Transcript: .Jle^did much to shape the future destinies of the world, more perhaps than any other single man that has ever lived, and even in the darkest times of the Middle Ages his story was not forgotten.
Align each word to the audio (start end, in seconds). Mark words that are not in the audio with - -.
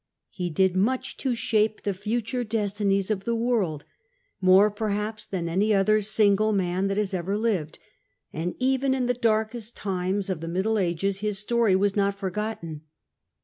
.Jle^did 0.35 0.73
much 0.73 1.15
to 1.17 1.35
shape 1.35 1.83
the 1.83 1.93
future 1.93 2.43
destinies 2.43 3.11
of 3.11 3.23
the 3.23 3.35
world, 3.35 3.85
more 4.41 4.71
perhaps 4.71 5.27
than 5.27 5.47
any 5.47 5.75
other 5.75 6.01
single 6.01 6.51
man 6.51 6.87
that 6.87 6.97
has 6.97 7.13
ever 7.13 7.37
lived, 7.37 7.77
and 8.33 8.55
even 8.57 8.95
in 8.95 9.05
the 9.05 9.13
darkest 9.13 9.75
times 9.77 10.27
of 10.27 10.41
the 10.41 10.47
Middle 10.47 10.79
Ages 10.79 11.19
his 11.19 11.37
story 11.37 11.75
was 11.75 11.95
not 11.95 12.15
forgotten. 12.15 12.81